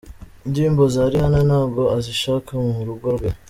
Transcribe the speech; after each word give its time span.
Indirimbo 0.45 0.81
za 0.93 1.03
Rihanna 1.11 1.39
ntabwo 1.49 1.81
azishaka 1.97 2.51
mu 2.73 2.81
rugo 2.87 3.07
rwe. 3.15 3.29